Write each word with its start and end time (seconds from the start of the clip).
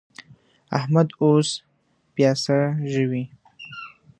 احمد 0.77 1.07
اوس 1.21 1.49
پياڅه 2.13 2.57
ژووي. 2.91 3.23